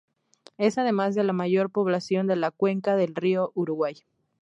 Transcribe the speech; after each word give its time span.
Es 0.57 0.79
además 0.79 1.15
la 1.15 1.25
de 1.25 1.31
mayor 1.31 1.69
población 1.69 2.25
de 2.25 2.35
la 2.35 2.49
cuenca 2.49 2.95
del 2.95 3.13
río 3.13 3.51
Uruguay. 3.53 3.93